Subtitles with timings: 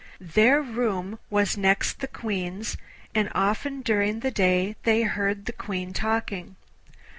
[0.19, 2.75] Their room was next the Queen's,
[3.13, 6.55] and often during the day they heard the Queen talking.